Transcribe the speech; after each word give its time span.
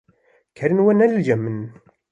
kerên 0.55 0.79
we 0.85 0.91
ne 0.97 1.05
li 1.13 1.21
cem 1.27 1.39
min 1.43 1.57
in. 1.63 1.71